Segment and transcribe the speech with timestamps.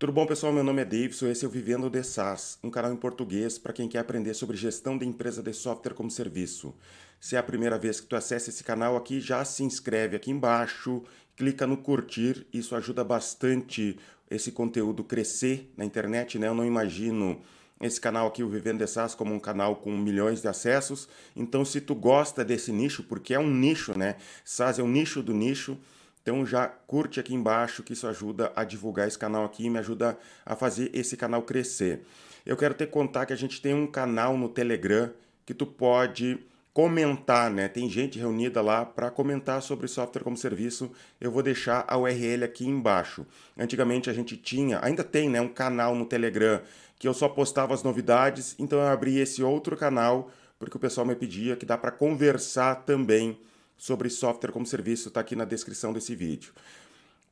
[0.00, 0.50] Tudo bom, pessoal?
[0.50, 3.74] Meu nome é Davidson, esse é o Vivendo de SaaS, um canal em português para
[3.74, 6.74] quem quer aprender sobre gestão de empresa de software como serviço.
[7.20, 10.30] Se é a primeira vez que tu acessa esse canal aqui, já se inscreve aqui
[10.30, 11.02] embaixo,
[11.36, 13.98] clica no curtir, isso ajuda bastante
[14.30, 16.48] esse conteúdo crescer na internet, né?
[16.48, 17.38] Eu não imagino
[17.78, 21.10] esse canal aqui, o Vivendo de SaaS, como um canal com milhões de acessos.
[21.36, 24.16] Então, se tu gosta desse nicho, porque é um nicho, né?
[24.46, 25.76] SaaS é um nicho do nicho,
[26.22, 29.78] então já curte aqui embaixo que isso ajuda a divulgar esse canal aqui e me
[29.78, 32.02] ajuda a fazer esse canal crescer.
[32.44, 35.10] Eu quero te contar que a gente tem um canal no Telegram
[35.44, 36.38] que tu pode
[36.72, 37.68] comentar, né?
[37.68, 40.90] Tem gente reunida lá para comentar sobre software como serviço.
[41.20, 43.26] Eu vou deixar a URL aqui embaixo.
[43.58, 46.60] Antigamente a gente tinha, ainda tem, né, um canal no Telegram
[46.98, 51.06] que eu só postava as novidades, então eu abri esse outro canal porque o pessoal
[51.06, 53.38] me pedia que dá para conversar também
[53.80, 56.52] sobre software como serviço está aqui na descrição desse vídeo.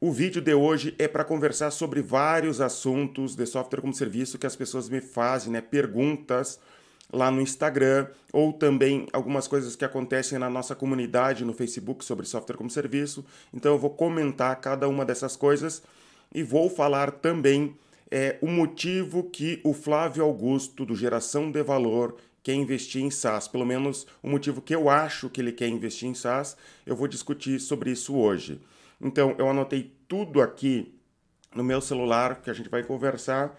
[0.01, 4.47] O vídeo de hoje é para conversar sobre vários assuntos de software como serviço que
[4.47, 5.61] as pessoas me fazem, né?
[5.61, 6.59] Perguntas
[7.13, 12.25] lá no Instagram ou também algumas coisas que acontecem na nossa comunidade no Facebook sobre
[12.25, 13.23] software como serviço.
[13.53, 15.83] Então eu vou comentar cada uma dessas coisas
[16.35, 17.77] e vou falar também
[18.11, 22.17] é, o motivo que o Flávio Augusto do Geração de Valor
[22.49, 26.09] quer investir em SaaS, pelo menos o motivo que eu acho que ele quer investir
[26.09, 28.59] em SaaS, eu vou discutir sobre isso hoje.
[28.99, 30.99] Então, eu anotei tudo aqui
[31.55, 33.55] no meu celular que a gente vai conversar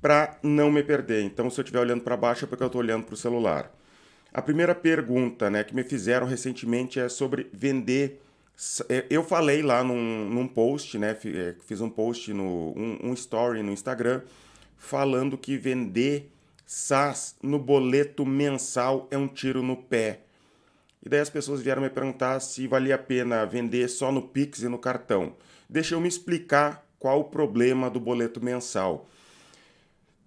[0.00, 1.24] para não me perder.
[1.24, 3.74] Então, se eu estiver olhando para baixo é porque eu estou olhando para o celular.
[4.32, 8.22] A primeira pergunta né, que me fizeram recentemente é sobre vender.
[8.88, 13.14] É, eu falei lá num, num post, né, é, fiz um post, no, um, um
[13.14, 14.22] story no Instagram,
[14.76, 16.30] falando que vender
[16.66, 20.20] SaaS no boleto mensal é um tiro no pé.
[21.04, 24.62] E daí as pessoas vieram me perguntar se valia a pena vender só no Pix
[24.62, 25.36] e no cartão.
[25.68, 29.08] Deixa eu me explicar qual o problema do boleto mensal.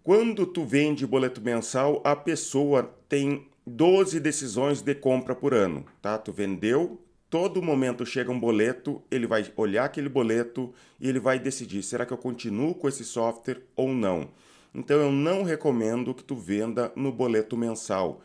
[0.03, 6.17] Quando tu vende boleto mensal, a pessoa tem 12 decisões de compra por ano, tá?
[6.17, 11.39] Tu vendeu, todo momento chega um boleto, ele vai olhar aquele boleto e ele vai
[11.39, 14.29] decidir, será que eu continuo com esse software ou não?
[14.77, 18.21] Então eu não recomendo que tu venda no boleto mensal.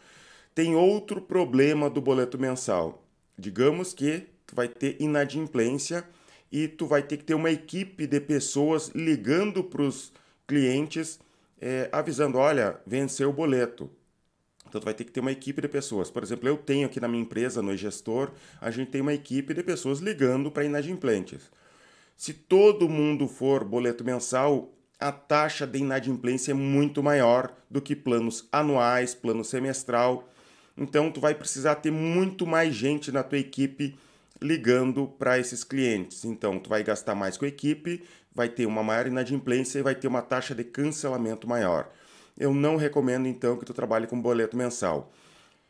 [0.55, 3.03] Tem outro problema do boleto mensal.
[3.39, 6.07] Digamos que tu vai ter inadimplência
[6.53, 10.12] e tu vai ter que ter uma equipe de pessoas ligando para os
[10.47, 11.19] clientes,
[11.59, 13.91] é, avisando, olha, venceu o boleto.
[14.69, 16.11] Então tu vai ter que ter uma equipe de pessoas.
[16.11, 18.31] Por exemplo, eu tenho aqui na minha empresa, no gestor,
[18.61, 21.51] a gente tem uma equipe de pessoas ligando para inadimplentes.
[22.15, 24.71] Se todo mundo for boleto mensal,
[25.03, 30.29] a taxa de inadimplência é muito maior do que planos anuais, plano semestral.
[30.79, 33.97] Então tu vai precisar ter muito mais gente na tua equipe
[34.41, 36.25] ligando para esses clientes.
[36.25, 38.05] Então tu vai gastar mais com a equipe,
[38.35, 41.91] vai ter uma maior inadimplência e vai ter uma taxa de cancelamento maior.
[42.39, 45.12] Eu não recomendo então que tu trabalhe com boleto mensal.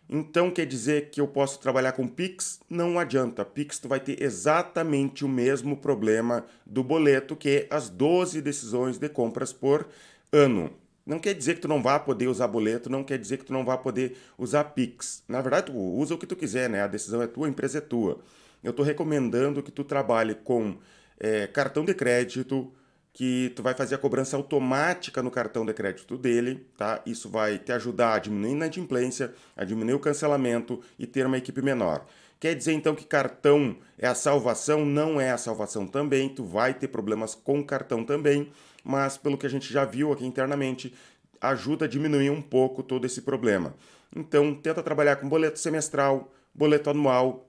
[0.08, 2.60] Então quer dizer que eu posso trabalhar com Pix?
[2.68, 3.44] Não adianta.
[3.44, 9.08] Pix tu vai ter exatamente o mesmo problema do boleto, que as 12 decisões de
[9.08, 9.86] compras por
[10.30, 10.70] ano.
[11.04, 13.52] Não quer dizer que tu não vá poder usar boleto, não quer dizer que tu
[13.52, 15.24] não vá poder usar Pix.
[15.26, 16.82] Na verdade, tu usa o que tu quiser, né?
[16.82, 18.20] A decisão é tua, a empresa é tua.
[18.62, 20.76] Eu estou recomendando que tu trabalhe com
[21.18, 22.72] é, cartão de crédito,
[23.12, 27.02] que tu vai fazer a cobrança automática no cartão de crédito dele, tá?
[27.04, 31.36] Isso vai te ajudar a diminuir a inadimplência, a diminuir o cancelamento e ter uma
[31.36, 32.06] equipe menor.
[32.40, 34.84] Quer dizer então que cartão é a salvação?
[34.84, 38.50] Não é a salvação também, tu vai ter problemas com cartão também,
[38.82, 40.94] mas pelo que a gente já viu aqui internamente,
[41.40, 43.74] ajuda a diminuir um pouco todo esse problema.
[44.14, 47.48] Então, tenta trabalhar com boleto semestral, boleto anual,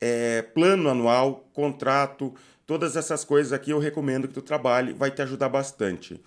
[0.00, 2.34] é, plano anual, contrato,
[2.68, 6.20] Todas essas coisas aqui eu recomendo que tu trabalhe, vai te ajudar bastante.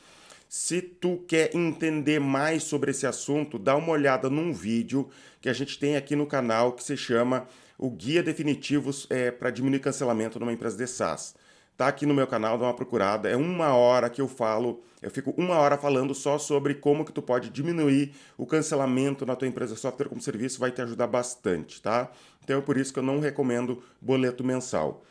[0.50, 5.08] Se tu quer entender mais sobre esse assunto, dá uma olhada num vídeo
[5.40, 7.46] que a gente tem aqui no canal que se chama
[7.78, 11.36] o Guia Definitivo é, para Diminuir Cancelamento numa Empresa de SaaS.
[11.78, 13.30] Tá aqui no meu canal, dá uma procurada.
[13.30, 17.14] É uma hora que eu falo, eu fico uma hora falando só sobre como que
[17.14, 21.80] tu pode diminuir o cancelamento na tua empresa software como serviço, vai te ajudar bastante,
[21.80, 22.12] tá?
[22.44, 25.04] Então é por isso que eu não recomendo boleto mensal.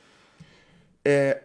[1.05, 1.43] É,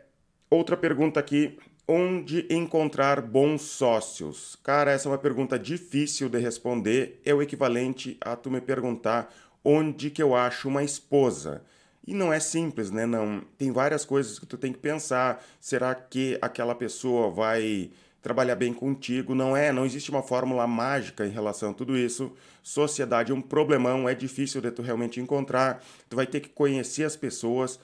[0.49, 1.57] outra pergunta aqui.
[1.87, 4.57] Onde encontrar bons sócios?
[4.63, 7.21] Cara, essa é uma pergunta difícil de responder.
[7.23, 9.31] É o equivalente a tu me perguntar
[9.63, 11.63] onde que eu acho uma esposa.
[12.07, 13.05] E não é simples, né?
[13.05, 15.43] Não, tem várias coisas que tu tem que pensar.
[15.59, 19.35] Será que aquela pessoa vai trabalhar bem contigo?
[19.35, 22.31] Não é, não existe uma fórmula mágica em relação a tudo isso.
[22.63, 25.83] Sociedade é um problemão, é difícil de tu realmente encontrar.
[26.09, 27.79] Tu vai ter que conhecer as pessoas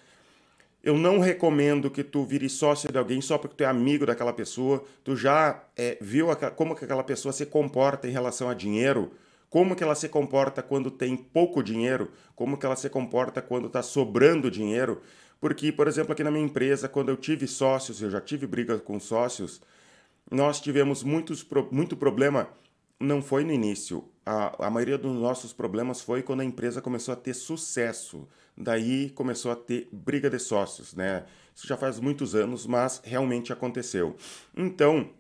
[0.83, 4.33] Eu não recomendo que tu vire sócio de alguém só porque tu é amigo daquela
[4.33, 4.83] pessoa.
[5.04, 9.12] Tu já é, viu como que aquela pessoa se comporta em relação a dinheiro?
[9.48, 12.10] Como que ela se comporta quando tem pouco dinheiro?
[12.36, 15.01] Como que ela se comporta quando está sobrando dinheiro?
[15.39, 18.80] Porque, por exemplo, aqui na minha empresa, quando eu tive sócios, eu já tive briga
[18.80, 19.62] com sócios,
[20.31, 22.48] nós tivemos muitos, muito problema.
[23.00, 24.06] Não foi no início.
[24.25, 28.27] A, a maioria dos nossos problemas foi quando a empresa começou a ter sucesso
[28.62, 31.25] daí começou a ter briga de sócios, né?
[31.56, 34.16] Isso já faz muitos anos, mas realmente aconteceu.
[34.56, 35.12] Então,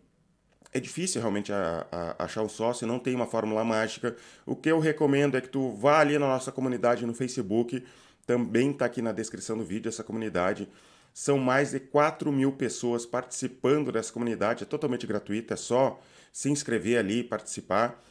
[0.73, 4.15] é difícil realmente a, a, achar um sócio, não tem uma fórmula mágica.
[4.45, 7.83] O que eu recomendo é que tu vá ali na nossa comunidade no Facebook,
[8.25, 10.69] também está aqui na descrição do vídeo essa comunidade.
[11.13, 15.99] São mais de 4 mil pessoas participando dessa comunidade, é totalmente gratuita, é só
[16.31, 18.01] se inscrever ali e participar.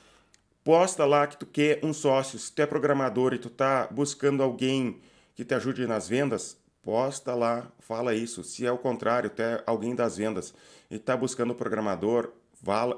[0.62, 4.42] Posta lá que tu quer um sócio, se tu é programador e tu está buscando
[4.42, 5.00] alguém
[5.40, 8.44] que te ajude nas vendas, posta lá, fala isso.
[8.44, 10.52] Se é o contrário, tu é alguém das vendas
[10.90, 12.30] e está buscando programador,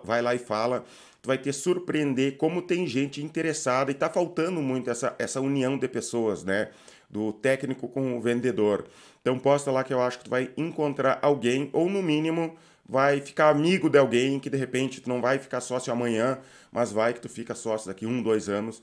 [0.02, 0.84] vai lá e fala.
[1.22, 5.78] Tu vai te surpreender como tem gente interessada e está faltando muito essa, essa união
[5.78, 6.70] de pessoas, né?
[7.08, 8.86] Do técnico com o vendedor.
[9.20, 13.20] Então posta lá que eu acho que tu vai encontrar alguém, ou no mínimo vai
[13.20, 16.40] ficar amigo de alguém que de repente tu não vai ficar sócio amanhã,
[16.72, 18.82] mas vai que tu fica sócio daqui um, dois anos,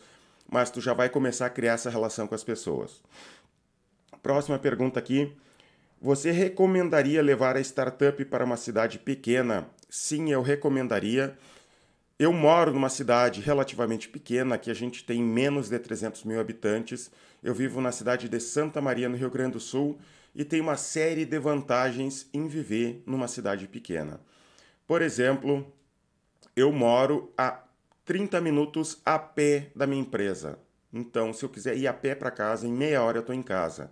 [0.50, 3.01] mas tu já vai começar a criar essa relação com as pessoas.
[4.21, 5.36] Próxima pergunta aqui.
[6.01, 9.68] Você recomendaria levar a startup para uma cidade pequena?
[9.89, 11.38] Sim, eu recomendaria.
[12.18, 17.10] Eu moro numa cidade relativamente pequena, que a gente tem menos de 300 mil habitantes.
[17.42, 19.98] Eu vivo na cidade de Santa Maria, no Rio Grande do Sul,
[20.36, 24.19] e tem uma série de vantagens em viver numa cidade pequena.
[24.86, 25.65] Por exemplo,
[26.56, 27.63] eu moro a
[28.04, 30.60] 30 minutos a pé da minha empresa.
[30.94, 33.44] Então, se eu quiser ir a pé para casa, em meia hora eu estou em
[33.44, 33.91] casa.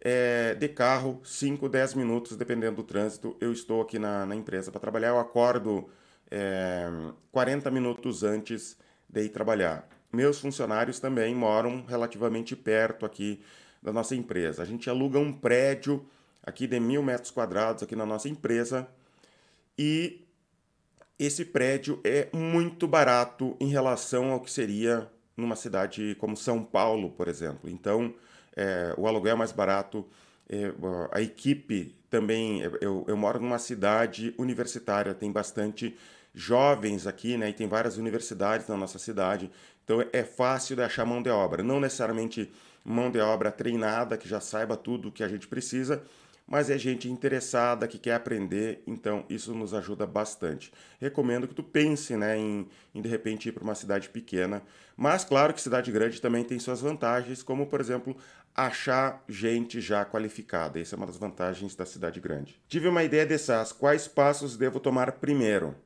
[0.00, 4.70] É, de carro, 5, 10 minutos, dependendo do trânsito, eu estou aqui na, na empresa
[4.70, 5.08] para trabalhar.
[5.08, 5.88] Eu acordo
[6.30, 6.86] é,
[7.32, 8.76] 40 minutos antes
[9.08, 9.88] de ir trabalhar.
[10.12, 13.40] Meus funcionários também moram relativamente perto aqui
[13.82, 14.62] da nossa empresa.
[14.62, 16.06] A gente aluga um prédio
[16.42, 18.88] aqui de mil metros quadrados aqui na nossa empresa
[19.78, 20.24] e
[21.18, 25.10] esse prédio é muito barato em relação ao que seria
[25.40, 27.70] numa cidade como São Paulo, por exemplo.
[27.70, 28.14] Então,
[28.56, 30.06] é, o aluguel é mais barato,
[30.48, 30.72] é,
[31.12, 32.60] a equipe também.
[32.80, 35.96] Eu, eu moro numa cidade universitária, tem bastante
[36.34, 37.50] jovens aqui, né?
[37.50, 39.50] E tem várias universidades na nossa cidade.
[39.84, 41.62] Então é fácil de achar mão de obra.
[41.62, 42.50] Não necessariamente
[42.84, 46.02] mão de obra treinada, que já saiba tudo o que a gente precisa,
[46.48, 50.72] mas é gente interessada que quer aprender, então isso nos ajuda bastante.
[50.98, 54.62] Recomendo que tu pense né, em, em de repente ir para uma cidade pequena,
[54.96, 58.16] mas claro que cidade grande também tem suas vantagens, como por exemplo
[58.54, 60.80] achar gente já qualificada.
[60.80, 62.60] Essa é uma das vantagens da cidade grande.
[62.66, 63.70] Tive uma ideia de SaaS.
[63.70, 65.76] Quais passos devo tomar primeiro?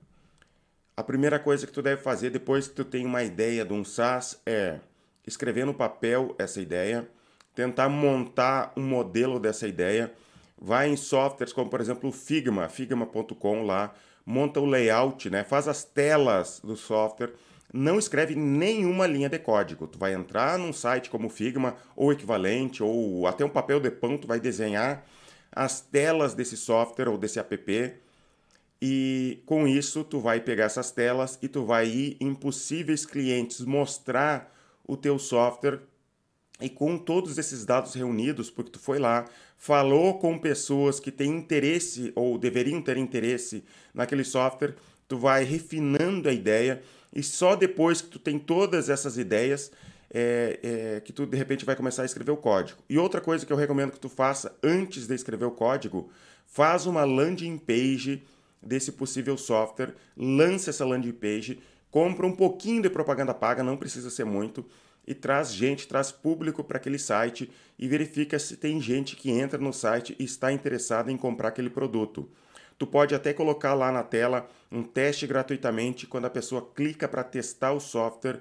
[0.97, 3.85] A primeira coisa que tu deve fazer depois que tu tem uma ideia de um
[3.85, 4.79] SaaS é
[5.27, 7.07] escrever no papel essa ideia,
[7.55, 10.13] tentar montar um modelo dessa ideia
[10.63, 13.93] vai em softwares como, por exemplo, o Figma, figma.com lá,
[14.25, 15.43] monta o layout, né?
[15.43, 17.33] faz as telas do software,
[17.73, 19.89] não escreve nenhuma linha de código.
[19.89, 23.91] Tu vai entrar num site como o Figma ou equivalente ou até um papel de
[23.91, 25.05] pão, tu vai desenhar
[25.51, 28.01] as telas desse software ou desse app
[28.81, 33.61] e com isso tu vai pegar essas telas e tu vai ir em possíveis clientes
[33.61, 34.53] mostrar
[34.87, 35.81] o teu software
[36.61, 39.25] e com todos esses dados reunidos, porque tu foi lá,
[39.63, 43.63] falou com pessoas que têm interesse ou deveriam ter interesse
[43.95, 44.75] naquele software,
[45.07, 46.83] tu vai refinando a ideia
[47.15, 49.71] e só depois que tu tem todas essas ideias
[50.13, 52.81] é, é, que tu de repente vai começar a escrever o código.
[52.91, 56.11] E outra coisa que eu recomendo que tu faça antes de escrever o código,
[56.45, 58.25] faz uma landing page
[58.61, 64.11] desse possível software, lance essa landing page, compra um pouquinho de propaganda paga, não precisa
[64.11, 64.67] ser muito,
[65.07, 69.59] e traz gente, traz público para aquele site e verifica se tem gente que entra
[69.59, 72.29] no site e está interessada em comprar aquele produto.
[72.79, 76.07] Tu pode até colocar lá na tela um teste gratuitamente.
[76.07, 78.41] Quando a pessoa clica para testar o software,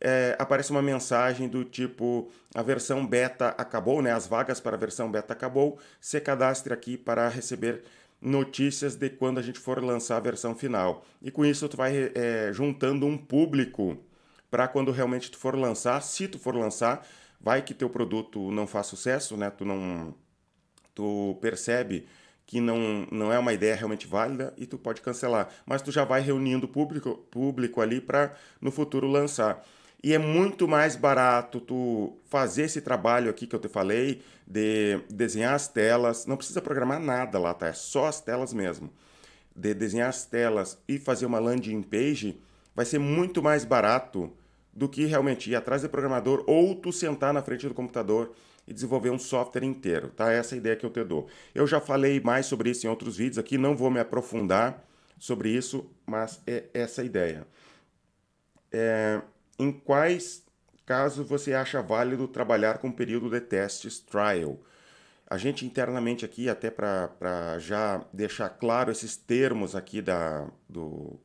[0.00, 4.12] é, aparece uma mensagem do tipo: a versão beta acabou, né?
[4.12, 5.78] As vagas para a versão beta acabou.
[6.00, 7.82] Se cadastre aqui para receber
[8.20, 11.04] notícias de quando a gente for lançar a versão final.
[11.22, 13.98] E com isso tu vai é, juntando um público
[14.50, 17.06] para quando realmente tu for lançar, se tu for lançar,
[17.40, 19.50] vai que teu produto não faz sucesso, né?
[19.50, 20.14] Tu não
[20.94, 22.06] tu percebe
[22.44, 26.04] que não, não é uma ideia realmente válida e tu pode cancelar, mas tu já
[26.04, 29.64] vai reunindo público público ali para no futuro lançar.
[30.02, 34.98] E é muito mais barato tu fazer esse trabalho aqui que eu te falei, de
[35.10, 36.24] desenhar as telas.
[36.26, 37.68] Não precisa programar nada lá, tá?
[37.68, 38.90] É só as telas mesmo.
[39.54, 42.40] De desenhar as telas e fazer uma landing page,
[42.74, 44.32] vai ser muito mais barato
[44.80, 48.32] do que realmente ir atrás do programador ou tu sentar na frente do computador
[48.66, 50.32] e desenvolver um software inteiro, tá?
[50.32, 51.28] Essa é a ideia que eu te dou.
[51.54, 54.82] Eu já falei mais sobre isso em outros vídeos aqui, não vou me aprofundar
[55.18, 57.46] sobre isso, mas é essa a ideia.
[58.72, 59.20] É,
[59.58, 60.46] em quais
[60.86, 64.58] casos você acha válido trabalhar com período de testes trial?
[65.28, 71.20] A gente internamente aqui, até para já deixar claro esses termos aqui da, do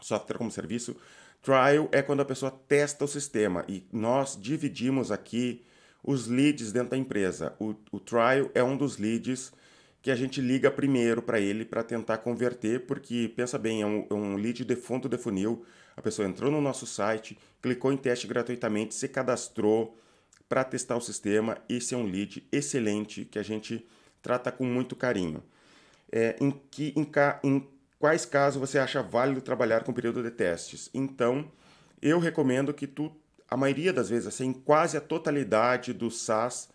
[0.00, 0.96] software como serviço,
[1.44, 5.62] trial é quando a pessoa testa o sistema e nós dividimos aqui
[6.02, 7.54] os leads dentro da empresa.
[7.60, 9.52] O, o trial é um dos leads
[10.00, 14.06] que a gente liga primeiro para ele para tentar converter, porque pensa bem, é um,
[14.10, 15.64] é um lead de fundo de funil.
[15.94, 19.98] A pessoa entrou no nosso site, clicou em teste gratuitamente, se cadastrou
[20.48, 21.58] para testar o sistema.
[21.68, 23.86] Esse é um lead excelente que a gente
[24.22, 25.42] trata com muito carinho.
[26.10, 27.06] É, em, que, em,
[27.42, 27.68] em
[28.04, 30.90] quais casos você acha válido trabalhar com período de testes?
[30.92, 31.50] Então,
[32.02, 33.10] eu recomendo que tu,
[33.48, 36.68] a maioria das vezes, assim, quase a totalidade do SaaS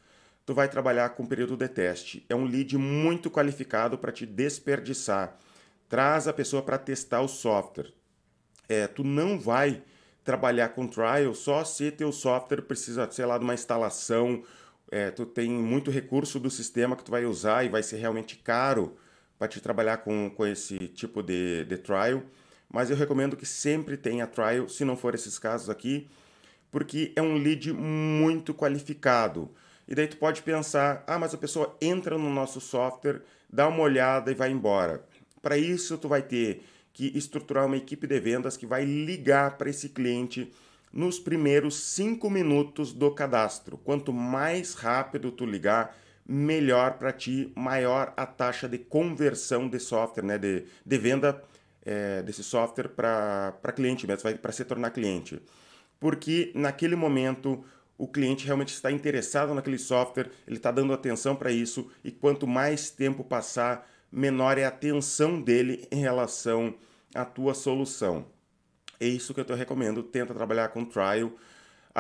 [0.43, 2.25] tu vai trabalhar com período de teste.
[2.27, 5.37] É um lead muito qualificado para te desperdiçar.
[5.87, 7.93] Traz a pessoa para testar o software.
[8.67, 9.83] É, tu não vai
[10.23, 14.43] trabalhar com trial só se teu software precisa, sei lá, de uma instalação,
[14.91, 18.35] é, tu tem muito recurso do sistema que tu vai usar e vai ser realmente
[18.35, 18.97] caro
[19.39, 22.21] para te trabalhar com, com esse tipo de, de trial.
[22.71, 26.07] Mas eu recomendo que sempre tenha trial, se não for esses casos aqui,
[26.69, 29.49] porque é um lead muito qualificado.
[29.87, 33.81] E daí tu pode pensar, ah, mas a pessoa entra no nosso software, dá uma
[33.81, 35.03] olhada e vai embora.
[35.41, 39.69] Para isso tu vai ter que estruturar uma equipe de vendas que vai ligar para
[39.69, 40.51] esse cliente
[40.91, 43.77] nos primeiros cinco minutos do cadastro.
[43.77, 45.95] Quanto mais rápido tu ligar,
[46.31, 51.43] melhor para ti, maior a taxa de conversão de software, né, de, de venda
[51.83, 55.41] é, desse software para cliente mesmo, para se tornar cliente.
[55.99, 57.65] Porque naquele momento
[57.97, 62.45] o cliente realmente está interessado naquele software, ele está dando atenção para isso, e quanto
[62.45, 66.75] mais tempo passar, menor é a atenção dele em relação
[67.15, 68.27] à tua solução.
[68.99, 71.31] É isso que eu te recomendo, tenta trabalhar com trial.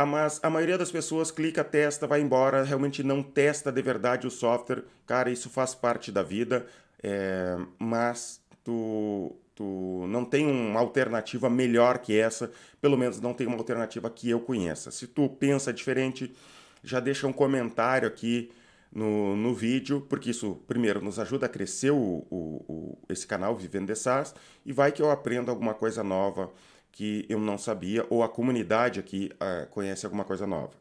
[0.01, 4.25] Ah, mas a maioria das pessoas clica, testa, vai embora, realmente não testa de verdade
[4.25, 4.85] o software.
[5.05, 6.65] Cara, isso faz parte da vida,
[7.03, 13.45] é, mas tu tu não tem uma alternativa melhor que essa, pelo menos não tem
[13.45, 14.89] uma alternativa que eu conheça.
[14.89, 16.33] Se tu pensa diferente,
[16.81, 18.49] já deixa um comentário aqui
[18.89, 23.53] no, no vídeo, porque isso, primeiro, nos ajuda a crescer o, o, o, esse canal
[23.53, 24.33] Vivendo de SaaS,
[24.65, 26.49] e vai que eu aprendo alguma coisa nova
[26.91, 30.73] que eu não sabia, ou a comunidade aqui uh, conhece alguma coisa nova.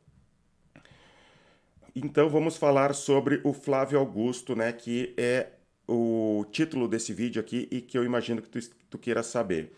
[1.95, 5.49] Então vamos falar sobre o Flávio Augusto, né, que é
[5.87, 8.59] o título desse vídeo aqui e que eu imagino que tu,
[8.91, 9.73] tu queira saber.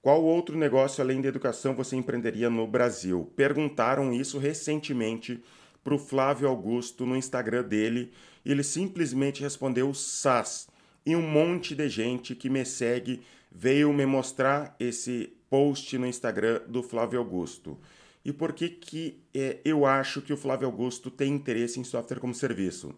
[0.00, 3.30] Qual outro negócio além da educação você empreenderia no Brasil?
[3.36, 5.42] Perguntaram isso recentemente
[5.84, 8.12] para o Flávio Augusto no Instagram dele
[8.44, 10.68] ele simplesmente respondeu SAS.
[11.04, 16.62] E um monte de gente que me segue veio me mostrar esse post no Instagram
[16.68, 17.76] do Flávio Augusto.
[18.24, 22.20] E por que, que é, eu acho que o Flávio Augusto tem interesse em software
[22.20, 22.94] como serviço?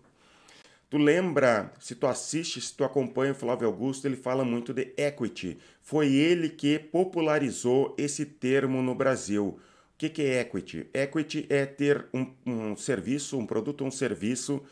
[0.90, 4.92] Tu lembra, se tu assiste, se tu acompanha o Flávio Augusto, ele fala muito de
[4.94, 5.56] equity.
[5.80, 9.58] Foi ele que popularizou esse termo no Brasil.
[9.94, 10.86] O que, que é equity?
[10.92, 14.62] Equity é ter um, um serviço, um produto, um serviço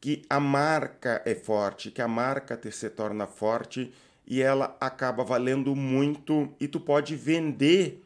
[0.00, 3.90] que a marca é forte, que a marca se torna forte
[4.28, 8.04] e ela acaba valendo muito e tu pode vender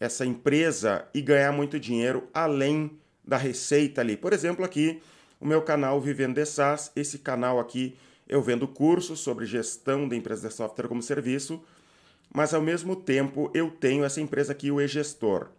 [0.00, 4.16] essa empresa e ganhar muito dinheiro além da receita ali.
[4.16, 5.00] Por exemplo, aqui
[5.40, 6.90] o meu canal Vivendo de SaaS.
[6.96, 7.96] Esse canal aqui
[8.28, 11.62] eu vendo cursos sobre gestão de empresas de software como serviço,
[12.34, 15.50] mas ao mesmo tempo eu tenho essa empresa aqui, o e-gestor.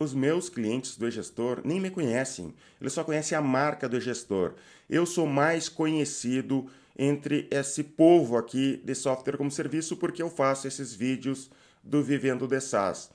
[0.00, 4.54] Os meus clientes do e-gestor nem me conhecem, eles só conhecem a marca do e-gestor.
[4.90, 10.68] Eu sou mais conhecido entre esse povo aqui de software como serviço porque eu faço
[10.68, 11.50] esses vídeos
[11.82, 13.10] do Vivendo de SaaS.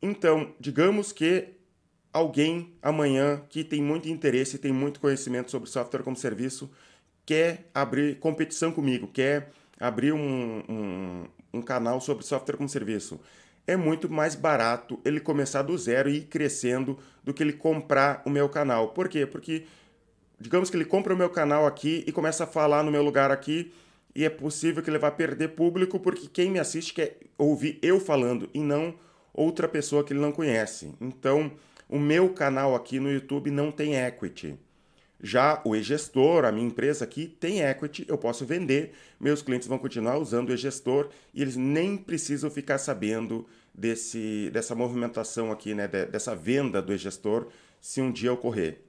[0.00, 1.48] Então, digamos que
[2.12, 6.70] alguém amanhã que tem muito interesse, tem muito conhecimento sobre software como serviço,
[7.24, 13.20] quer abrir competição comigo, quer abrir um, um, um canal sobre software como serviço.
[13.66, 18.22] É muito mais barato ele começar do zero e ir crescendo do que ele comprar
[18.24, 18.88] o meu canal.
[18.88, 19.26] Por quê?
[19.26, 19.66] Porque,
[20.40, 23.30] digamos que ele compra o meu canal aqui e começa a falar no meu lugar
[23.30, 23.72] aqui,
[24.14, 28.00] e é possível que ele vá perder público, porque quem me assiste quer ouvir eu
[28.00, 28.94] falando e não
[29.32, 30.92] outra pessoa que ele não conhece.
[31.00, 31.52] Então,
[31.88, 34.58] o meu canal aqui no YouTube não tem equity.
[35.20, 39.78] Já o e-gestor, a minha empresa aqui, tem equity, eu posso vender, meus clientes vão
[39.78, 45.88] continuar usando o e-gestor e eles nem precisam ficar sabendo desse, dessa movimentação aqui, né,
[45.88, 47.48] dessa venda do e-gestor,
[47.80, 48.80] se um dia ocorrer.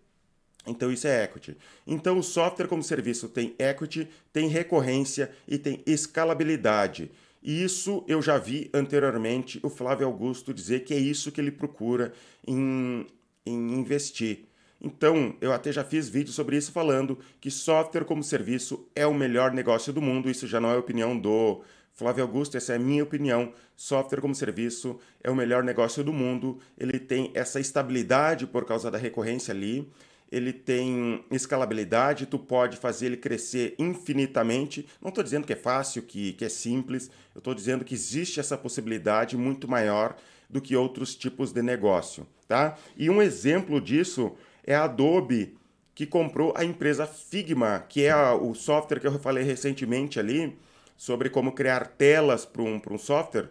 [0.70, 1.58] Então isso é equity.
[1.86, 7.12] Então o software como serviço tem equity, tem recorrência e tem escalabilidade.
[7.42, 11.52] E isso eu já vi anteriormente o Flávio Augusto dizer que é isso que ele
[11.52, 12.14] procura
[12.46, 13.08] em,
[13.46, 14.46] em investir.
[14.82, 19.14] Então, eu até já fiz vídeo sobre isso falando que software como serviço é o
[19.14, 20.30] melhor negócio do mundo.
[20.30, 21.62] Isso já não é opinião do
[21.94, 23.52] Flávio Augusto, essa é a minha opinião.
[23.76, 26.60] Software como serviço é o melhor negócio do mundo.
[26.78, 29.92] Ele tem essa estabilidade por causa da recorrência ali.
[30.32, 34.88] Ele tem escalabilidade, tu pode fazer ele crescer infinitamente.
[35.02, 37.10] Não estou dizendo que é fácil, que, que é simples.
[37.34, 40.16] Eu estou dizendo que existe essa possibilidade muito maior
[40.50, 42.78] do que outros tipos de negócio, tá?
[42.98, 45.58] E um exemplo disso é a Adobe,
[45.94, 50.58] que comprou a empresa Figma, que é a, o software que eu falei recentemente ali,
[50.96, 53.50] sobre como criar telas para um, um software.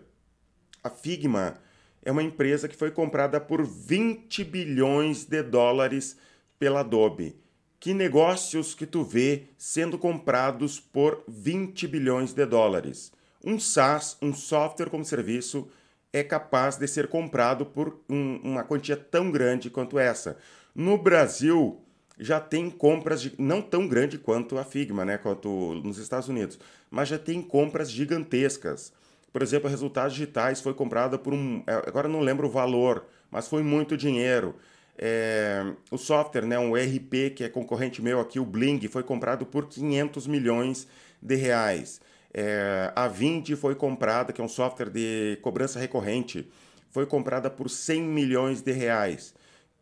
[0.83, 1.55] A Figma
[2.03, 6.17] é uma empresa que foi comprada por 20 bilhões de dólares
[6.59, 7.37] pela Adobe.
[7.81, 13.13] Que negócios que tu vê sendo comprados por 20 bilhões de dólares?
[13.45, 15.69] Um SaaS, um software como serviço,
[16.13, 20.39] é capaz de ser comprado por um, uma quantia tão grande quanto essa.
[20.75, 21.81] No Brasil,
[22.19, 26.59] já tem compras de, não tão grande quanto a Figma, né, quanto nos Estados Unidos,
[26.91, 28.93] mas já tem compras gigantescas.
[29.33, 33.47] Por exemplo, resultados digitais foi comprada por um, é, agora não lembro o valor, mas
[33.47, 34.57] foi muito dinheiro.
[34.99, 39.47] É, o software, né, um ERP que é concorrente meu aqui, o Bling, foi comprado
[39.47, 40.89] por 500 milhões
[41.23, 42.01] de reais.
[42.35, 46.49] É, a Vind foi comprada, que é um software de cobrança recorrente,
[46.91, 49.35] foi comprada por 100 milhões de reais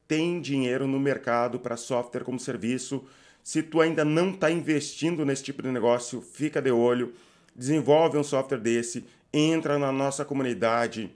[0.09, 3.05] tem dinheiro no mercado para software como serviço.
[3.43, 7.13] Se tu ainda não está investindo nesse tipo de negócio, fica de olho,
[7.55, 11.11] desenvolve um software desse, entra na nossa comunidade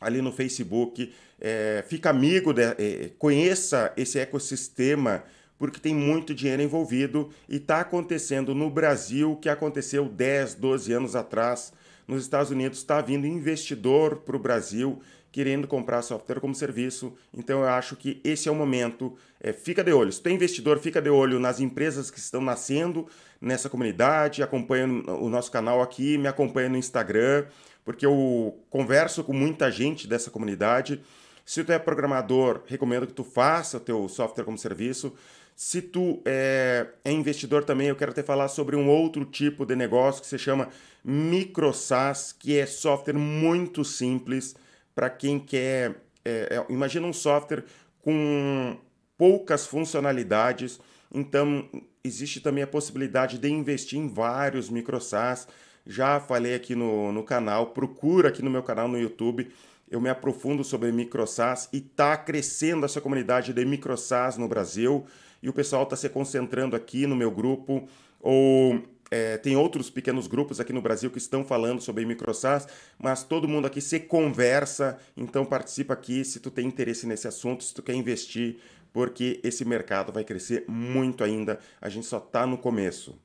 [0.00, 5.24] ali no Facebook, é, fica amigo, de, é, conheça esse ecossistema,
[5.58, 10.92] porque tem muito dinheiro envolvido e está acontecendo no Brasil o que aconteceu 10, 12
[10.92, 11.72] anos atrás.
[12.06, 17.12] Nos Estados Unidos está vindo investidor para o Brasil querendo comprar software como serviço.
[17.32, 19.16] Então eu acho que esse é o momento.
[19.40, 20.10] É, fica de olho.
[20.10, 23.06] Se tem investidor, fica de olho nas empresas que estão nascendo
[23.40, 27.46] nessa comunidade, acompanha o nosso canal aqui, me acompanha no Instagram,
[27.84, 31.00] porque eu converso com muita gente dessa comunidade.
[31.48, 35.14] Se tu é programador, recomendo que tu faça o teu software como serviço.
[35.56, 39.74] Se tu é, é investidor também, eu quero te falar sobre um outro tipo de
[39.74, 40.68] negócio que se chama
[41.02, 44.54] microsas, que é software muito simples
[44.94, 46.02] para quem quer.
[46.22, 47.64] É, é, imagina um software
[48.02, 48.76] com
[49.16, 50.78] poucas funcionalidades,
[51.10, 51.66] então
[52.04, 55.48] existe também a possibilidade de investir em vários microsas.
[55.86, 59.50] Já falei aqui no, no canal, procura aqui no meu canal no YouTube.
[59.90, 65.06] Eu me aprofundo sobre microsas e está crescendo essa comunidade de microsas no Brasil.
[65.42, 67.88] E o pessoal está se concentrando aqui no meu grupo
[68.20, 73.22] ou é, tem outros pequenos grupos aqui no Brasil que estão falando sobre microsas, mas
[73.22, 77.72] todo mundo aqui se conversa, então participa aqui se tu tem interesse nesse assunto, se
[77.72, 78.58] tu quer investir,
[78.92, 83.18] porque esse mercado vai crescer muito ainda, a gente só está no começo.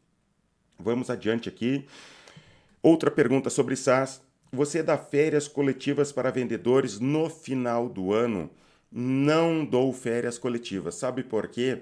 [0.79, 1.85] Vamos adiante aqui.
[2.81, 4.21] Outra pergunta sobre SaaS.
[4.53, 8.51] Você dá férias coletivas para vendedores no final do ano?
[8.91, 10.93] Não dou férias coletivas.
[10.93, 11.81] Sabe por quê?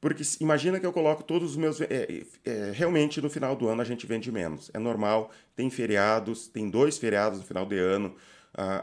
[0.00, 1.80] Porque imagina que eu coloco todos os meus.
[1.80, 4.68] É, é, realmente no final do ano a gente vende menos.
[4.74, 8.16] É normal, tem feriados, tem dois feriados no final de ano,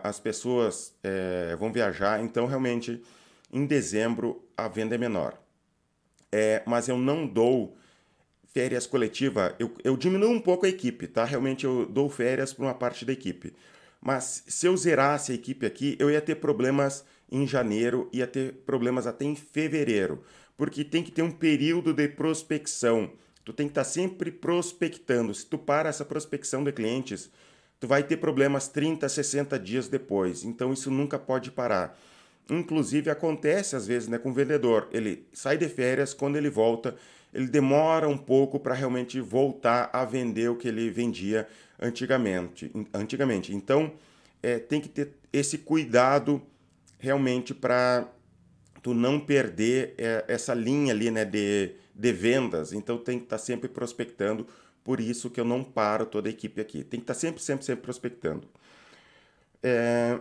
[0.02, 3.04] as pessoas é, vão viajar, então realmente
[3.52, 5.38] em dezembro a venda é menor.
[6.32, 7.76] É, mas eu não dou
[8.56, 11.26] férias coletiva, eu, eu diminuo um pouco a equipe, tá?
[11.26, 13.54] Realmente eu dou férias para uma parte da equipe.
[14.02, 18.54] Mas se eu zerasse a equipe aqui, eu ia ter problemas em janeiro, ia ter
[18.66, 20.24] problemas até em fevereiro
[20.58, 23.12] porque tem que ter um período de prospecção.
[23.44, 25.34] Tu tem que estar tá sempre prospectando.
[25.34, 27.30] Se tu para essa prospecção de clientes,
[27.80, 30.44] tu vai ter problemas 30, 60 dias depois.
[30.44, 31.98] Então isso nunca pode parar.
[32.50, 34.88] Inclusive acontece às vezes né, com o vendedor.
[34.92, 36.96] Ele sai de férias, quando ele volta,
[37.36, 41.46] ele demora um pouco para realmente voltar a vender o que ele vendia
[41.80, 42.72] antigamente.
[42.94, 43.54] antigamente.
[43.54, 43.92] Então
[44.42, 46.42] é, tem que ter esse cuidado
[46.98, 48.08] realmente para
[48.82, 52.72] tu não perder é, essa linha ali né, de, de vendas.
[52.72, 54.48] Então tem que estar tá sempre prospectando.
[54.82, 56.86] Por isso que eu não paro toda a equipe aqui.
[56.86, 58.48] Tem que estar tá sempre, sempre, sempre prospectando.
[59.62, 60.18] É...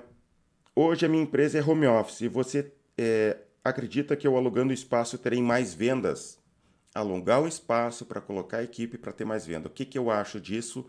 [0.74, 2.29] Hoje a minha empresa é home office.
[2.33, 6.42] Você é, acredita que eu alugando espaço terei mais vendas?
[6.94, 9.68] Alugar o espaço para colocar a equipe para ter mais venda.
[9.68, 10.87] O que, que eu acho disso?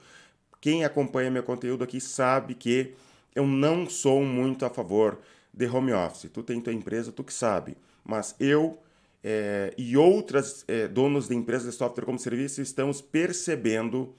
[0.62, 2.94] Quem acompanha meu conteúdo aqui sabe que
[3.34, 5.20] eu não sou muito a favor
[5.54, 6.30] de home office.
[6.32, 7.76] Tu tem tua empresa, tu que sabe.
[8.04, 8.80] Mas eu
[9.28, 14.14] é, e outras é, donos de empresas de software como serviço estamos percebendo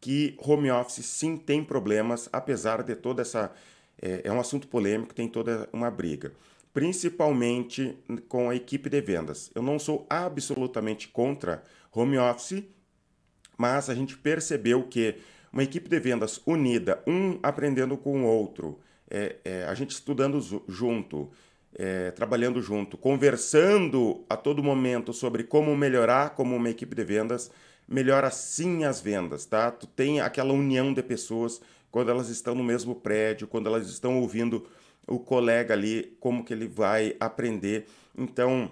[0.00, 3.52] que home office sim tem problemas, apesar de toda essa
[4.00, 6.32] é, é um assunto polêmico, tem toda uma briga,
[6.76, 7.96] principalmente
[8.28, 9.50] com a equipe de vendas.
[9.54, 12.64] Eu não sou absolutamente contra home office,
[13.56, 15.14] mas a gente percebeu que
[15.50, 20.38] uma equipe de vendas unida, um aprendendo com o outro, é, é, a gente estudando
[20.68, 21.30] junto,
[21.74, 27.50] é, trabalhando junto, conversando a todo momento sobre como melhorar como uma equipe de vendas,
[27.88, 29.70] melhora sim as vendas, tá?
[29.70, 31.58] Tu tem aquela união de pessoas
[31.90, 34.66] quando elas estão no mesmo prédio, quando elas estão ouvindo
[35.06, 37.86] o colega ali, como que ele vai aprender.
[38.16, 38.70] Então,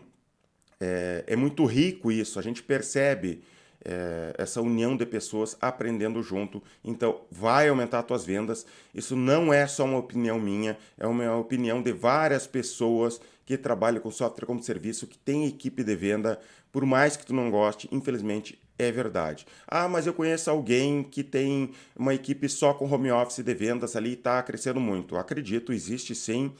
[0.80, 3.42] é, é muito rico isso, a gente percebe
[3.84, 6.62] é, essa união de pessoas aprendendo junto.
[6.82, 8.66] Então, vai aumentar as tuas vendas.
[8.94, 14.00] Isso não é só uma opinião minha, é uma opinião de várias pessoas que trabalham
[14.00, 16.40] com software como serviço, que tem equipe de venda.
[16.74, 19.46] Por mais que tu não goste, infelizmente é verdade.
[19.64, 23.94] Ah, mas eu conheço alguém que tem uma equipe só com home office de vendas
[23.94, 25.16] ali e está crescendo muito.
[25.16, 26.52] Acredito, existe sim.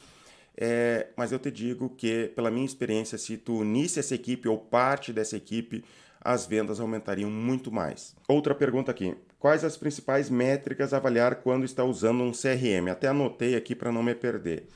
[0.56, 4.56] É, mas eu te digo que, pela minha experiência, se tu unisse essa equipe ou
[4.56, 5.84] parte dessa equipe,
[6.20, 8.14] as vendas aumentariam muito mais.
[8.28, 9.16] Outra pergunta aqui.
[9.40, 12.88] Quais as principais métricas avaliar quando está usando um CRM?
[12.88, 14.68] Até anotei aqui para não me perder.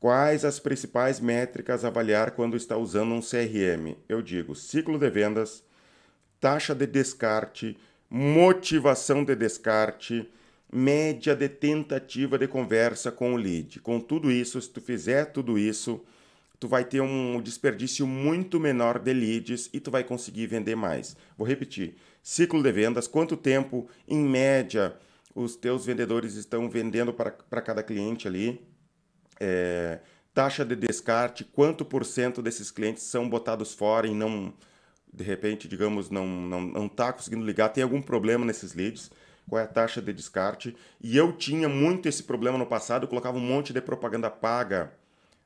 [0.00, 3.96] Quais as principais métricas avaliar quando está usando um CRM?
[4.08, 5.64] Eu digo ciclo de vendas,
[6.40, 7.76] taxa de descarte,
[8.08, 10.30] motivação de descarte,
[10.72, 13.80] média de tentativa de conversa com o lead.
[13.80, 16.00] Com tudo isso, se tu fizer tudo isso,
[16.60, 21.16] tu vai ter um desperdício muito menor de leads e tu vai conseguir vender mais.
[21.36, 24.94] Vou repetir: ciclo de vendas, quanto tempo em média
[25.34, 28.67] os teus vendedores estão vendendo para cada cliente ali?
[29.40, 30.00] É,
[30.34, 34.52] taxa de descarte, quanto por cento desses clientes são botados fora e não
[35.12, 39.10] de repente, digamos, não não não está conseguindo ligar, tem algum problema nesses leads,
[39.48, 40.76] qual é a taxa de descarte?
[41.00, 44.92] E eu tinha muito esse problema no passado, eu colocava um monte de propaganda paga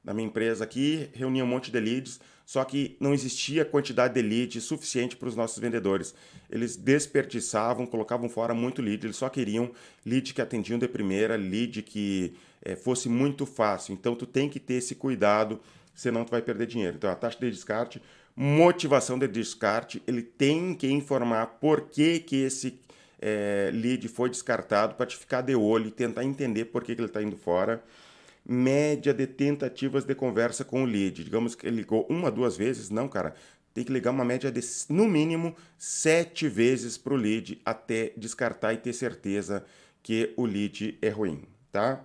[0.05, 4.21] na minha empresa aqui, reunia um monte de leads, só que não existia quantidade de
[4.21, 6.13] leads suficiente para os nossos vendedores.
[6.51, 9.71] Eles desperdiçavam, colocavam fora muito lead, eles só queriam
[10.05, 13.93] lead que atendiam de primeira, lead que é, fosse muito fácil.
[13.95, 15.61] Então tu tem que ter esse cuidado,
[15.95, 16.97] senão tu vai perder dinheiro.
[16.97, 18.01] Então a taxa de descarte
[18.35, 22.79] motivação de descarte, ele tem que informar por que, que esse
[23.21, 27.01] é, lead foi descartado para te ficar de olho e tentar entender por que, que
[27.01, 27.83] ele está indo fora.
[28.45, 31.23] Média de tentativas de conversa com o lead.
[31.23, 32.91] Digamos que ele ligou uma, duas vezes.
[32.91, 33.35] Não, cara.
[33.73, 38.75] Tem que ligar uma média de, no mínimo, sete vezes para o lead até descartar
[38.75, 39.65] e ter certeza
[40.03, 42.05] que o lead é ruim, tá?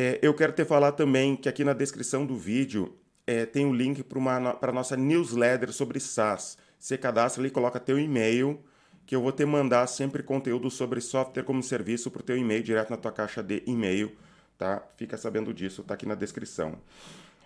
[0.00, 3.70] É, eu quero te falar também que aqui na descrição do vídeo é, tem o
[3.70, 6.56] um link para a nossa newsletter sobre SaaS.
[6.78, 8.62] Você cadastra ali, coloca teu e-mail,
[9.04, 12.62] que eu vou te mandar sempre conteúdo sobre software como serviço para o teu e-mail,
[12.62, 14.16] direto na tua caixa de e-mail.
[14.56, 14.80] Tá?
[14.96, 16.78] Fica sabendo disso, tá aqui na descrição.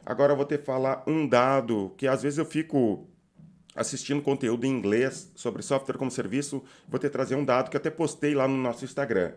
[0.05, 3.09] Agora eu vou te falar um dado que às vezes eu fico
[3.75, 7.89] assistindo conteúdo em inglês sobre software como serviço, vou te trazer um dado que até
[7.89, 9.33] postei lá no nosso Instagram.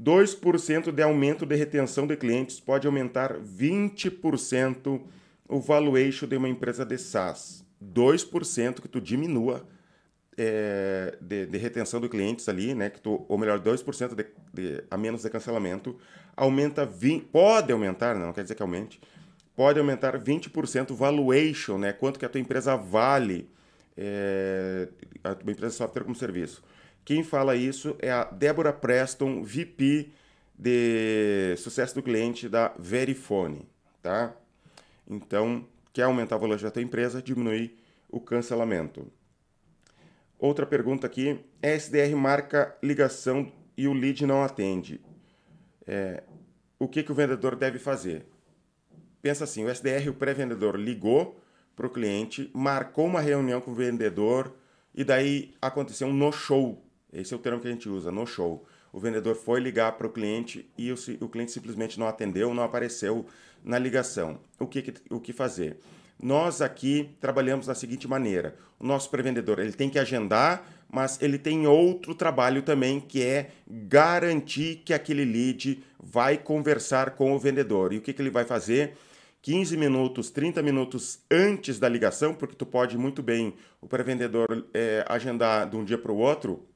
[0.00, 5.00] 2% de aumento de retenção de clientes pode aumentar 20%
[5.48, 7.64] o valuation de uma empresa de SaaS.
[7.82, 9.66] 2% que tu diminua
[10.36, 12.90] é, de, de, retenção de clientes ali, né?
[12.90, 15.96] Que tu, ou melhor, 2% de, de, a menos de cancelamento,
[16.36, 19.00] aumenta 20, pode aumentar, não quer dizer que aumente,
[19.54, 21.92] pode aumentar 20% o valuation, né?
[21.92, 23.48] Quanto que a tua empresa vale,
[23.96, 24.88] é,
[25.24, 26.62] a tua empresa de software como serviço.
[27.06, 30.10] Quem fala isso é a Débora Preston, VP
[30.58, 33.64] de sucesso do cliente da Verifone,
[34.02, 34.34] tá?
[35.08, 37.78] Então, quer aumentar o valor da tua empresa, diminuir
[38.10, 39.06] o cancelamento.
[40.36, 45.00] Outra pergunta aqui, SDR marca ligação e o lead não atende.
[45.86, 46.24] É,
[46.76, 48.26] o que, que o vendedor deve fazer?
[49.22, 51.40] Pensa assim, o SDR, o pré-vendedor, ligou
[51.76, 54.52] para o cliente, marcou uma reunião com o vendedor
[54.92, 58.64] e daí aconteceu um no-show esse é o termo que a gente usa, no show.
[58.92, 62.62] O vendedor foi ligar para o cliente e o, o, cliente simplesmente não atendeu, não
[62.62, 63.26] apareceu
[63.62, 64.38] na ligação.
[64.58, 65.78] O que, o que fazer?
[66.22, 71.38] Nós aqui trabalhamos da seguinte maneira: o nosso pré-vendedor ele tem que agendar mas ele
[71.38, 77.92] tem outro trabalho também que é garantir que aquele lead vai conversar com o vendedor.
[77.92, 78.96] E o que, que ele vai fazer?
[79.42, 85.04] 15 minutos, 30 minutos antes da ligação, porque tu pode muito bem o pré-vendedor é,
[85.08, 86.66] agendar de um dia para o outro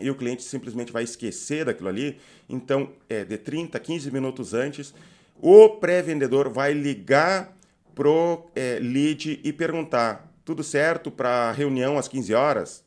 [0.00, 2.18] e o cliente simplesmente vai esquecer daquilo ali.
[2.48, 4.94] Então, é de 30, 15 minutos antes,
[5.40, 7.56] o pré-vendedor vai ligar
[7.94, 12.84] pro é, lead e perguntar: tudo certo para reunião às 15 horas?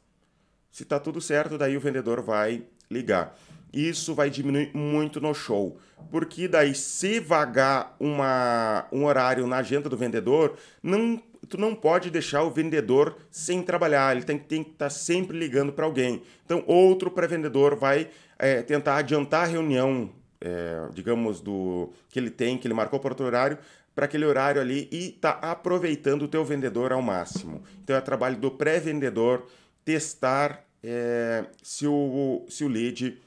[0.72, 3.38] Se está tudo certo, daí o vendedor vai ligar.
[3.72, 5.80] Isso vai diminuir muito no show,
[6.12, 11.22] porque daí se vagar uma, um horário na agenda do vendedor, não,
[11.54, 15.38] tu não pode deixar o vendedor sem trabalhar, ele tem, tem que estar tá sempre
[15.38, 16.24] ligando para alguém.
[16.44, 20.10] Então outro pré-vendedor vai é, tentar adiantar a reunião,
[20.42, 23.60] é, digamos, do que ele tem, que ele marcou para outro horário,
[23.94, 27.62] para aquele horário ali e tá aproveitando o teu vendedor ao máximo.
[27.84, 29.46] Então é trabalho do pré-vendedor
[29.86, 33.22] testar é, se, o, se o lead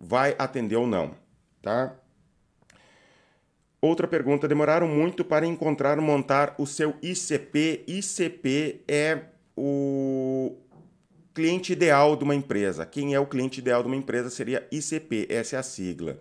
[0.00, 1.14] vai atender ou não,
[1.60, 1.94] tá?
[3.80, 7.84] Outra pergunta: demoraram muito para encontrar montar o seu ICP?
[7.86, 9.20] ICP é
[9.56, 10.56] o
[11.34, 12.84] cliente ideal de uma empresa.
[12.84, 16.18] Quem é o cliente ideal de uma empresa seria ICP, essa é a sigla.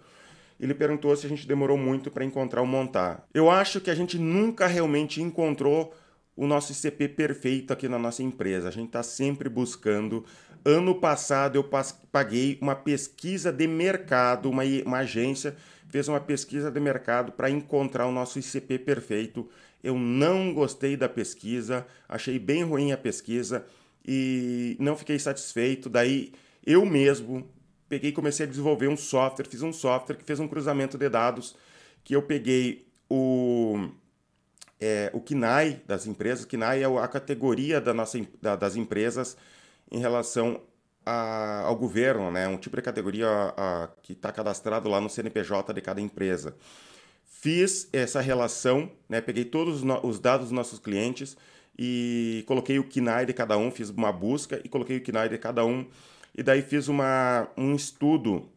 [0.60, 3.28] Ele perguntou se a gente demorou muito para encontrar o montar.
[3.34, 5.94] Eu acho que a gente nunca realmente encontrou
[6.36, 8.68] o nosso ICP perfeito aqui na nossa empresa.
[8.68, 10.24] A gente está sempre buscando.
[10.64, 11.64] Ano passado eu
[12.12, 15.56] paguei uma pesquisa de mercado, uma, uma agência
[15.90, 19.50] fez uma pesquisa de mercado para encontrar o nosso ICP perfeito.
[19.84, 23.66] Eu não gostei da pesquisa, achei bem ruim a pesquisa
[24.06, 25.90] e não fiquei satisfeito.
[25.90, 26.34] Daí
[26.66, 27.48] eu mesmo
[27.88, 31.10] peguei e comecei a desenvolver um software, fiz um software que fez um cruzamento de
[31.10, 31.56] dados
[32.04, 33.90] que eu peguei o
[34.80, 36.46] é, o KNAI das empresas.
[36.46, 39.36] KNAI é a categoria da nossa, da, das empresas
[39.92, 40.62] em relação
[41.08, 42.48] a, ao governo, né?
[42.50, 46.54] um tipo de categoria a, que está cadastrado lá no CNPJ de cada empresa.
[47.26, 49.22] Fiz essa relação, né?
[49.22, 51.38] peguei todos os dados dos nossos clientes
[51.80, 55.38] e coloquei o KNAI de cada um, fiz uma busca e coloquei o KNAI de
[55.38, 55.88] cada um.
[56.36, 58.50] E daí fiz uma, um estudo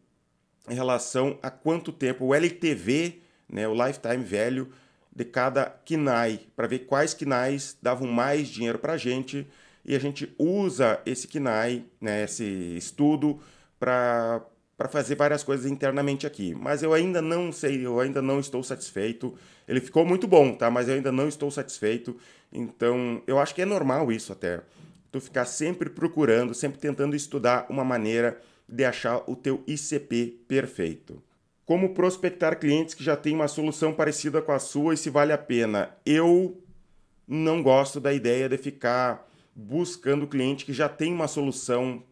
[0.69, 4.69] em relação a quanto tempo o LTV, né, o Lifetime Value,
[5.13, 9.47] de cada KNAI, para ver quais KNAIs davam mais dinheiro para a gente
[9.83, 12.43] e a gente usa esse KNAI, né, esse
[12.77, 13.39] estudo,
[13.79, 14.45] para
[14.89, 16.53] fazer várias coisas internamente aqui.
[16.53, 19.35] Mas eu ainda não sei, eu ainda não estou satisfeito.
[19.67, 20.69] Ele ficou muito bom, tá?
[20.69, 22.15] Mas eu ainda não estou satisfeito.
[22.51, 24.61] Então, eu acho que é normal isso até.
[25.11, 31.21] Tu ficar sempre procurando, sempre tentando estudar uma maneira de achar o teu ICP perfeito.
[31.65, 35.31] Como prospectar clientes que já têm uma solução parecida com a sua e se vale
[35.31, 35.89] a pena?
[36.05, 36.61] Eu
[37.27, 42.03] não gosto da ideia de ficar buscando cliente que já tem uma solução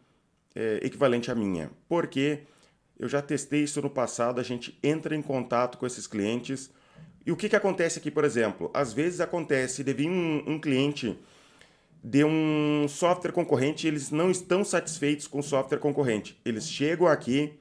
[0.55, 1.71] é, equivalente à minha.
[1.87, 2.39] Porque
[2.97, 6.71] eu já testei isso no passado, a gente entra em contato com esses clientes.
[7.25, 8.69] E o que, que acontece aqui, por exemplo?
[8.73, 11.17] Às vezes acontece de vir um, um cliente
[12.03, 16.39] de um software concorrente eles não estão satisfeitos com o software concorrente.
[16.45, 17.59] Eles chegam aqui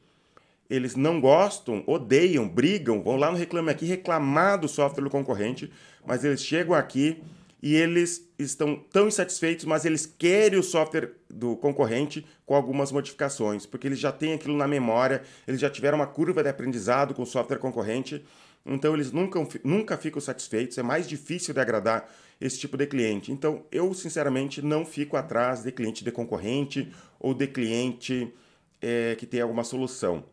[0.69, 5.73] eles não gostam, odeiam, brigam, vão lá no Reclame Aqui reclamar do software do concorrente,
[6.05, 7.23] mas eles chegam aqui
[7.63, 13.67] e eles estão tão insatisfeitos, mas eles querem o software do concorrente com algumas modificações,
[13.67, 17.23] porque eles já têm aquilo na memória, eles já tiveram uma curva de aprendizado com
[17.23, 18.25] o software concorrente,
[18.65, 22.09] então eles nunca, nunca ficam satisfeitos, é mais difícil de agradar
[22.41, 23.33] esse tipo de cliente.
[23.33, 28.33] Então eu, sinceramente, não fico atrás de cliente de concorrente ou de cliente
[28.81, 30.25] é, que tem alguma solução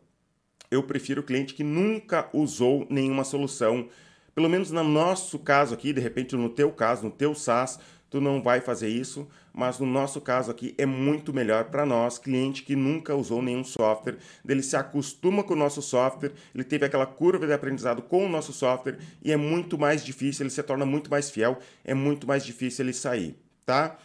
[0.70, 3.88] eu prefiro cliente que nunca usou nenhuma solução.
[4.36, 8.20] Pelo menos no nosso caso aqui, de repente no teu caso, no teu SaaS, tu
[8.20, 12.62] não vai fazer isso, mas no nosso caso aqui é muito melhor para nós, cliente
[12.62, 17.06] que nunca usou nenhum software, ele se acostuma com o nosso software, ele teve aquela
[17.06, 20.84] curva de aprendizado com o nosso software e é muito mais difícil, ele se torna
[20.84, 23.96] muito mais fiel, é muito mais difícil ele sair, tá?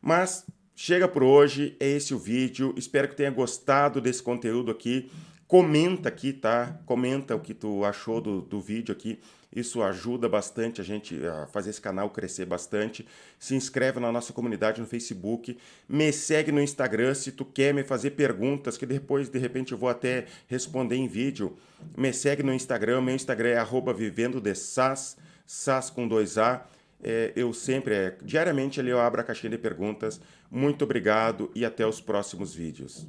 [0.00, 5.10] Mas chega por hoje, é esse o vídeo, espero que tenha gostado desse conteúdo aqui.
[5.48, 6.80] Comenta aqui, tá?
[6.86, 9.18] Comenta o que tu achou do, do vídeo aqui.
[9.54, 13.06] Isso ajuda bastante a gente a fazer esse canal crescer bastante.
[13.38, 15.58] Se inscreve na nossa comunidade no Facebook.
[15.88, 19.78] Me segue no Instagram se tu quer me fazer perguntas que depois, de repente, eu
[19.78, 21.56] vou até responder em vídeo.
[21.96, 23.00] Me segue no Instagram.
[23.00, 26.64] Meu Instagram é arroba vivendo de SAS, SAS com dois A.
[27.02, 30.20] É, eu sempre, é, diariamente ali eu abro a caixinha de perguntas.
[30.48, 33.06] Muito obrigado e até os próximos vídeos.